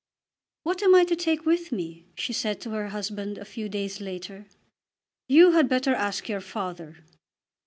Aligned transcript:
"What 0.63 0.81
am 0.81 0.95
I 0.95 1.03
to 1.03 1.15
take 1.15 1.45
with 1.45 1.71
me?" 1.71 2.07
she 2.15 2.33
said 2.33 2.59
to 2.61 2.71
her 2.71 2.87
husband 2.87 3.37
a 3.37 3.45
few 3.45 3.69
days 3.69 4.01
later. 4.01 4.47
"You 5.27 5.51
had 5.51 5.69
better 5.69 5.93
ask 5.93 6.27
your 6.27 6.41
father." 6.41 7.05